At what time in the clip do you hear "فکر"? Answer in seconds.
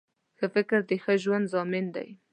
0.55-0.79